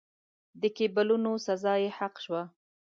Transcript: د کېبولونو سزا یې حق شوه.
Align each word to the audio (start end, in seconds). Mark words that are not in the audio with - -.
د 0.61 0.63
کېبولونو 0.77 1.31
سزا 1.45 1.73
یې 1.83 1.89
حق 1.97 2.15
شوه. 2.23 2.43